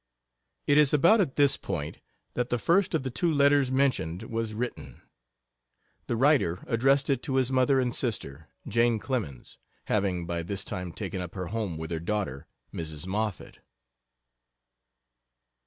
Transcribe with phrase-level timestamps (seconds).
[0.65, 1.99] It is about at this point
[2.33, 5.03] that the first of the two letters mentioned was written.
[6.07, 10.91] The writer addressed it to his mother and sister Jane Clemens having by this time
[10.91, 13.05] taken up her home with her daughter, Mrs.
[13.05, 13.59] Moffett.